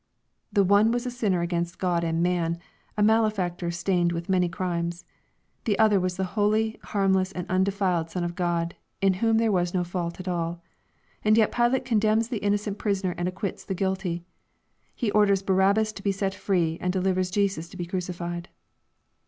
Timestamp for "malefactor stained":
3.03-4.13